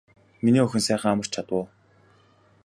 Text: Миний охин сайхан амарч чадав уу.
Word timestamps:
Миний 0.43 0.63
охин 0.65 0.81
сайхан 0.85 1.13
амарч 1.13 1.31
чадав 1.33 1.55
уу. 1.57 1.63